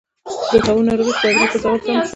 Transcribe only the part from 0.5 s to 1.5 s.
د طاعون ناروغۍ خپرېدل